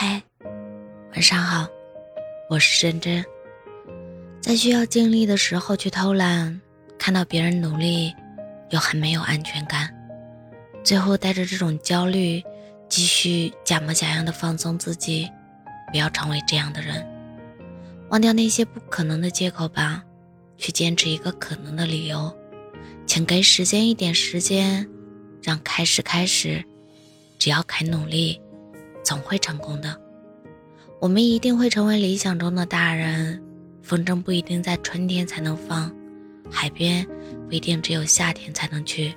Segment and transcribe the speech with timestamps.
[0.00, 0.22] 嗨，
[1.10, 1.66] 晚上好，
[2.48, 3.24] 我是真真。
[4.40, 6.60] 在需要尽力的时候去偷懒，
[6.96, 8.14] 看到别人努力，
[8.70, 9.92] 又很没有安全感，
[10.84, 12.40] 最后带着这种焦虑，
[12.88, 15.28] 继续假模假样的放松自己。
[15.90, 17.04] 不要成为这样的人，
[18.10, 20.04] 忘掉那些不可能的借口吧，
[20.56, 22.32] 去坚持一个可能的理由。
[23.04, 24.88] 请给时间一点时间，
[25.42, 26.64] 让开始开始。
[27.36, 28.40] 只要肯努力。
[29.08, 29.98] 总会成功的，
[31.00, 33.42] 我们一定会成为理想中的大人。
[33.82, 35.90] 风筝不一定在春天才能放，
[36.50, 37.06] 海边
[37.46, 39.16] 不一定只有夏天才能去。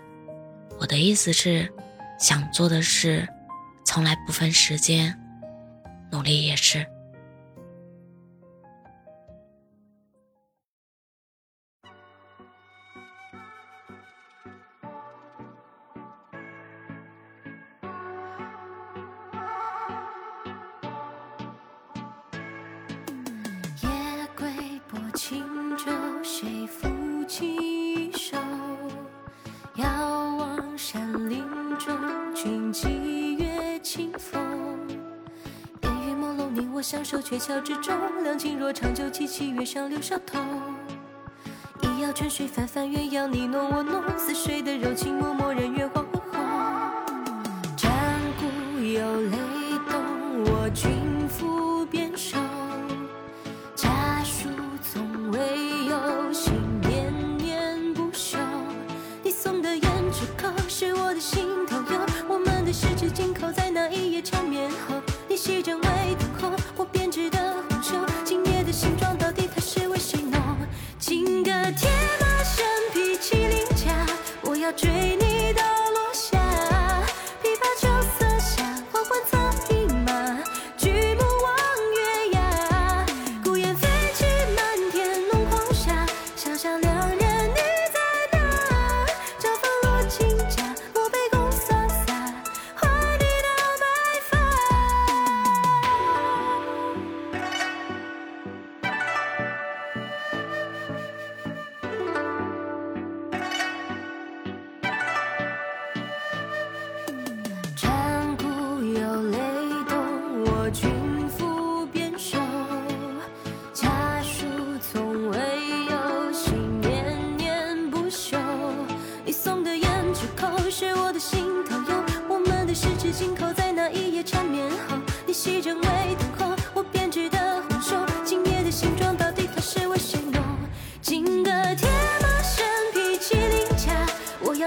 [0.79, 1.69] 我的意思是，
[2.17, 3.27] 想做的事
[3.83, 5.13] 从来不分时间，
[6.09, 6.87] 努力也是。
[27.31, 28.35] 起手？
[29.75, 29.87] 遥
[30.35, 31.41] 望山林
[31.79, 31.97] 中，
[32.35, 34.41] 君几月清风？
[35.81, 37.95] 烟雨朦胧，你我相守鹊桥之中。
[38.25, 40.41] 两情若长久，凄凄月上柳梢头。
[41.79, 46.37] 一摇春水泛泛鸳鸯，你侬我侬，似水的柔情脉脉，人月黄昏后。
[47.77, 47.93] 战
[48.41, 49.37] 鼓有雷
[49.89, 50.03] 动，
[50.51, 51.10] 我君。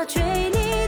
[0.07, 0.84] 追你。